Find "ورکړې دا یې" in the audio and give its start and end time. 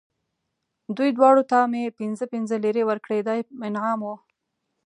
2.89-3.43